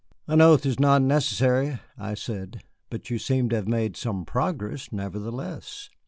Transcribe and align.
"An 0.25 0.41
oath 0.41 0.65
is 0.65 0.79
not 0.79 1.03
necessary," 1.03 1.77
I 1.95 2.15
said. 2.15 2.63
"But 2.89 3.11
you 3.11 3.19
seem 3.19 3.49
to 3.49 3.55
have 3.57 3.67
made 3.67 3.95
some 3.95 4.25
progress 4.25 4.91
nevertheless." 4.91 5.91